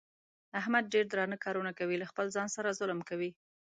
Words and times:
احمد 0.59 0.83
ډېر 0.93 1.05
درانه 1.11 1.37
کارونه 1.45 1.71
کوي. 1.79 1.95
له 1.99 2.05
خپل 2.11 2.25
ځان 2.35 2.47
سره 2.55 2.75
ظلم 2.79 2.99
کوي. 3.09 3.31